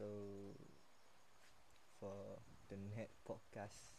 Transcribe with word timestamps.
so 0.00 0.56
for 2.00 2.40
the 2.68 2.76
net 2.96 3.10
podcast 3.28 3.92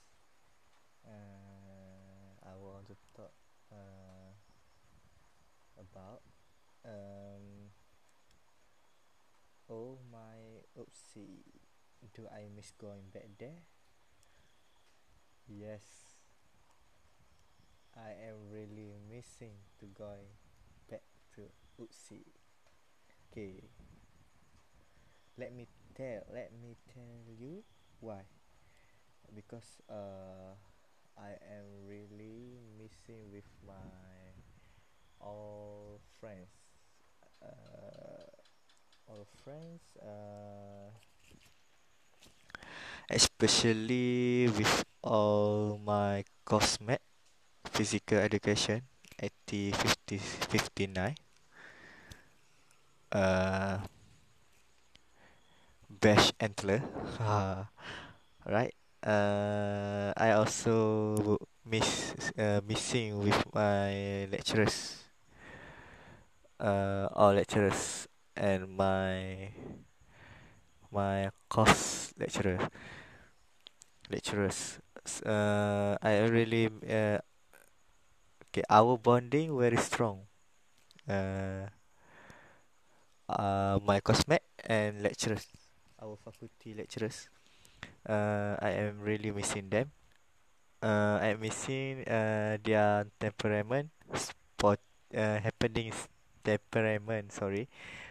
uh, 1.06 2.34
I 2.44 2.58
want 2.58 2.88
to 2.88 2.96
talk 3.16 3.32
uh, 3.72 4.34
about 5.80 6.22
um, 6.86 7.72
oh 9.70 9.98
my 10.12 10.62
oopsie 10.78 11.42
do 12.16 12.28
I 12.28 12.48
miss 12.56 12.72
going 12.72 13.10
back 13.14 13.30
there? 13.40 13.62
Yes. 15.48 16.18
I 17.96 18.12
am 18.28 18.50
really 18.52 18.96
missing 19.10 19.56
to 19.80 19.86
going 19.86 20.28
back 20.90 21.04
to 21.36 21.42
oopsie 21.80 22.26
okay. 23.32 23.70
Let 25.38 25.54
me 25.56 25.68
tell 25.96 26.24
let 26.34 26.52
me 26.62 26.76
tell 26.94 27.26
you 27.40 27.64
why. 28.00 28.24
Because 29.34 29.82
uh 29.90 30.54
I 31.18 31.38
am 31.50 31.88
really 31.88 32.60
missing 32.78 33.32
with 33.32 33.48
my 33.66 34.34
all 35.20 36.00
friends. 36.20 36.52
Uh 37.42 38.28
all 39.08 39.28
friends 39.44 39.82
uh 40.02 40.92
especially 43.10 44.48
with 44.58 44.84
all 45.04 45.80
my 45.84 46.24
cosmet 46.46 47.02
physical 47.72 48.18
education 48.18 48.82
at 49.20 49.32
the 49.48 49.72
50, 49.72 50.18
59 50.18 51.16
uh 53.12 53.78
bash 56.02 56.32
antler. 56.40 56.82
Right 58.46 58.74
uh 59.06 60.14
I 60.18 60.32
also 60.34 61.38
miss 61.66 62.14
uh, 62.38 62.62
missing 62.68 63.20
with 63.20 63.38
my 63.54 64.26
lecturers. 64.32 65.04
Uh 66.60 67.10
all 67.14 67.34
lecturers 67.34 68.08
and 68.38 68.70
my 68.78 69.52
my 70.92 71.30
course 71.50 72.14
lecturer 72.20 72.60
lecturers. 74.10 74.80
Uh 75.26 75.98
I 76.02 76.20
really 76.30 76.70
uh 76.88 77.18
okay 78.48 78.64
our 78.70 78.98
bonding 78.98 79.58
very 79.58 79.78
strong. 79.78 80.28
Uh 81.10 81.68
uh 83.30 83.80
my 83.84 84.00
cosmet 84.00 84.44
and 84.66 85.02
lecturers 85.02 85.48
our 86.02 86.18
faculty 86.26 86.74
lecturers. 86.74 87.30
Uh 88.08 88.58
I 88.62 88.72
am 88.88 89.02
really 89.02 89.32
missing 89.32 89.70
them. 89.70 89.92
Uh 90.82 91.20
I'm 91.22 91.40
missing 91.42 92.04
uh 92.08 92.58
their 92.64 93.06
temperament 93.20 93.90
sport 94.16 94.82
uh 95.16 95.40
happenings 95.40 96.08
temperament 96.44 97.32
sorry. 97.34 97.70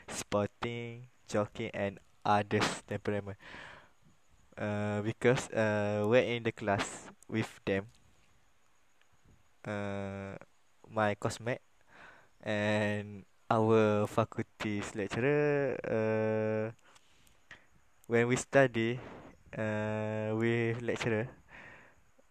Sporting 0.08 1.08
joking 1.28 1.70
and 1.74 1.98
others 2.24 2.82
temperament. 2.88 3.38
Uh 4.56 5.00
because 5.02 5.48
uh 5.50 6.04
we're 6.06 6.22
in 6.22 6.42
the 6.44 6.52
class 6.52 7.08
with 7.28 7.48
them. 7.64 7.86
Uh 9.64 10.34
my 10.90 11.14
cosmet 11.14 11.60
and 12.42 13.24
our 13.50 14.06
faculty's 14.08 14.94
lecturer 14.96 15.76
uh 15.84 16.66
when 18.10 18.26
we 18.28 18.36
study 18.36 18.98
uh 19.56 20.30
with 20.36 20.82
lecturer 20.82 21.28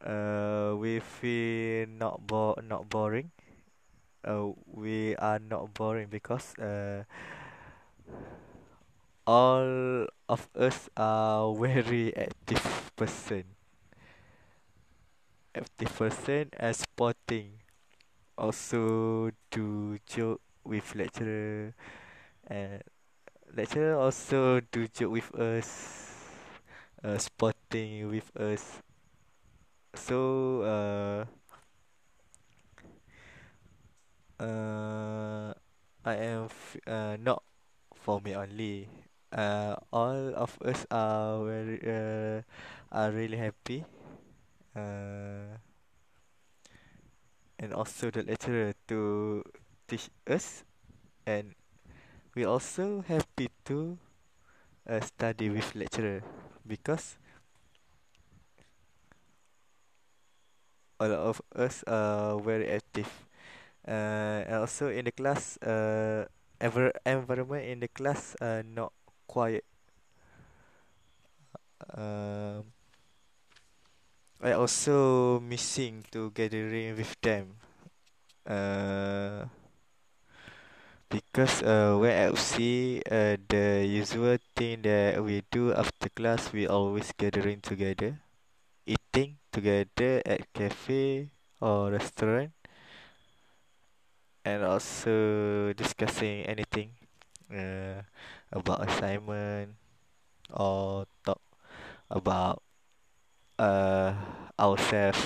uh 0.05 0.75
we 0.77 0.99
feel 0.99 1.87
not 1.87 2.20
bo- 2.26 2.58
not 2.64 2.87
boring. 2.89 3.31
Uh 4.26 4.52
we 4.73 5.15
are 5.17 5.39
not 5.39 5.73
boring 5.73 6.08
because 6.09 6.55
uh 6.59 7.03
all 9.27 10.08
of 10.27 10.49
us 10.55 10.89
are 10.98 11.55
very 11.55 12.15
active 12.15 12.92
person. 12.95 13.43
Active 15.53 15.93
person 15.95 16.49
and 16.58 16.76
sporting. 16.76 17.59
Also 18.37 19.32
do 19.52 19.99
joke 20.08 20.42
with 20.64 20.95
lecturer 20.95 21.73
and 22.48 22.83
lecturer 23.59 23.95
also 23.99 24.59
do 24.71 24.87
joke 24.87 25.11
with 25.14 25.30
us 25.36 25.70
uh 27.03 27.17
sporting 27.17 28.08
with 28.09 28.30
us. 28.37 28.81
So 29.95 30.61
uh 30.64 31.25
uh 34.39 35.53
I 36.05 36.14
am 36.15 36.45
f- 36.47 36.77
uh 36.87 37.17
not 37.20 37.43
for 37.95 38.21
me 38.21 38.36
only. 38.36 38.87
Uh 39.31 39.76
all 39.93 40.33
of 40.36 40.58
us 40.65 40.86
are 40.91 41.43
very 41.45 41.80
uh 41.86 42.41
are 42.91 43.11
really 43.11 43.37
happy. 43.37 43.86
Uh 44.76 45.58
and 47.59 47.73
also 47.73 48.09
the 48.09 48.23
lecturer 48.23 48.73
to 48.87 49.43
teach 49.87 50.09
us 50.27 50.64
and 51.27 51.55
we 52.39 52.45
also 52.45 53.04
happy 53.05 53.50
to 53.66 53.98
uh, 54.89 55.02
study 55.02 55.50
with 55.50 55.76
lecturer 55.76 56.23
because 56.67 57.17
all 61.00 61.11
of 61.11 61.42
us 61.55 61.83
are 61.88 62.39
very 62.39 62.70
active. 62.70 63.10
Uh, 63.88 64.45
and 64.48 64.55
also 64.55 64.89
in 64.89 65.05
the 65.05 65.11
class 65.11 65.58
uh 65.64 66.26
ever 66.61 66.92
environment 67.05 67.66
in 67.66 67.80
the 67.80 67.88
class 67.89 68.36
uh 68.42 68.61
not 68.76 68.94
quiet. 69.27 69.66
Um 71.95 72.64
I 74.42 74.52
also 74.52 75.39
missing 75.39 76.04
to 76.11 76.32
gathering 76.32 76.98
with 76.98 77.16
them. 77.21 77.56
Uh 78.45 79.45
because 81.09 81.61
uh 81.64 81.97
when 81.99 82.11
at 82.11 82.33
FC 82.33 83.02
uh 83.11 83.37
the 83.49 83.86
usual 83.86 84.37
thing 84.55 84.81
that 84.83 85.23
we 85.23 85.43
do 85.52 85.73
after 85.73 86.09
class 86.09 86.52
we 86.53 86.67
always 86.67 87.11
gathering 87.17 87.61
together 87.61 88.20
eating 88.87 89.37
together 89.52 90.21
at 90.25 90.52
cafe 90.53 91.30
or 91.61 91.92
restaurant 91.92 92.52
and 94.45 94.64
also 94.64 95.73
discussing 95.73 96.43
anything 96.45 96.92
uh, 97.53 98.02
about 98.52 98.87
assignment 98.89 99.76
or 100.53 101.05
talk 101.26 101.41
about 102.11 102.61
uh, 103.59 104.14
ourselves 104.59 105.21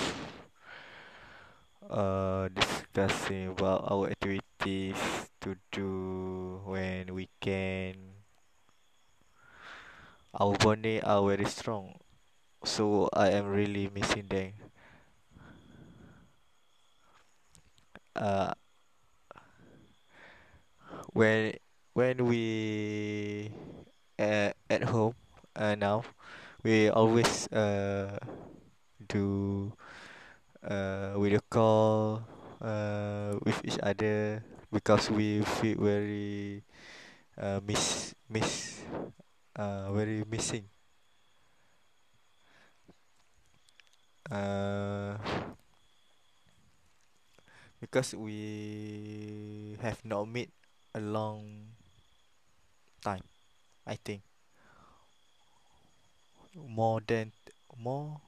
uh, 1.90 2.48
discussing 2.48 3.48
about 3.48 3.84
our 3.90 4.08
activities 4.10 5.30
to 5.44 5.56
do 5.70 6.60
when 6.64 7.14
we 7.14 7.28
can. 7.40 7.94
Our 10.34 10.56
bonding 10.58 11.04
are 11.04 11.22
very 11.22 11.46
strong 11.46 11.94
so 12.64 13.08
I 13.12 13.30
am 13.30 13.46
really 13.46 13.90
missing 13.92 14.26
them. 14.28 14.52
Uh, 18.16 18.54
when 21.12 21.52
when 21.92 22.24
we 22.26 23.50
uh, 24.18 24.50
at 24.70 24.82
home 24.86 25.14
uh, 25.56 25.74
now 25.74 26.04
we 26.62 26.88
always 26.88 27.50
uh, 27.50 28.18
do 29.08 29.72
uh, 30.62 31.18
video 31.18 31.40
call 31.50 32.22
uh, 32.62 33.34
with 33.42 33.58
each 33.66 33.78
other 33.82 34.42
because 34.74 35.10
we 35.10 35.40
feel 35.62 35.78
very 35.80 36.62
uh, 37.38 37.60
miss 37.66 38.14
miss 38.28 38.82
uh, 39.56 39.92
very 39.92 40.24
missing. 40.28 40.66
Uh, 44.30 45.16
because 47.80 48.14
we 48.14 49.76
have 49.80 50.04
not 50.04 50.26
met 50.28 50.48
a 50.94 51.00
long 51.00 51.66
time 53.02 53.22
I 53.86 53.96
think. 53.96 54.22
More 56.56 57.00
than 57.06 57.30
more 57.76 58.20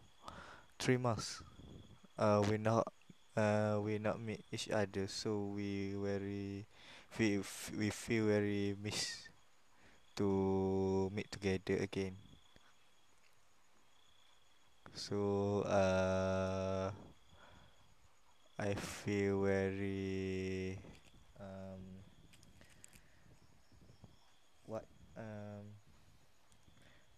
three 0.78 0.96
months. 0.98 1.42
Uh 2.18 2.44
we 2.50 2.58
not 2.58 2.92
uh 3.36 3.78
we 3.82 3.98
not 3.98 4.20
meet 4.20 4.42
each 4.52 4.70
other 4.70 5.06
so 5.06 5.52
we 5.54 5.94
very 5.96 6.66
we 7.18 7.40
we 7.78 7.90
feel 7.90 8.26
very 8.26 8.74
miss 8.82 9.28
to 10.16 11.10
meet 11.14 11.30
together 11.30 11.76
again. 11.82 12.16
So 14.94 15.60
uh, 15.62 16.90
I 18.58 18.74
feel 18.74 19.44
very 19.44 20.78
um, 21.40 21.82
what 24.66 24.84
um, 25.16 25.64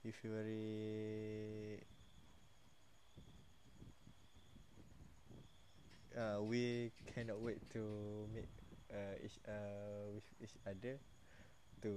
you 0.04 0.12
feel 0.12 0.32
very 0.32 1.82
uh, 6.16 6.42
we 6.42 6.92
cannot 7.14 7.40
wait 7.40 7.58
to 7.78 8.26
meet 8.34 8.50
uh, 8.90 9.14
each 9.22 9.38
uh, 9.46 10.10
with 10.10 10.26
each 10.42 10.56
other 10.66 10.98
to 11.82 11.92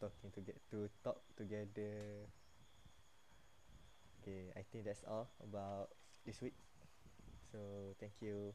talking 0.00 0.30
to 0.32 0.40
get 0.40 0.58
to 0.70 0.88
talk 1.02 1.22
together. 1.36 2.28
Okay, 4.22 4.50
I 4.56 4.62
think 4.72 4.84
that's 4.84 5.04
all 5.06 5.28
about 5.42 5.90
this 6.24 6.40
week. 6.40 6.56
So 7.52 7.58
thank 8.00 8.12
you. 8.20 8.54